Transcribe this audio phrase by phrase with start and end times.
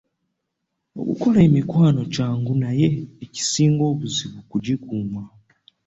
[1.01, 2.87] Okukola emikwano kyangu naye
[3.25, 5.21] ekisinga obuzibu kugikuuma.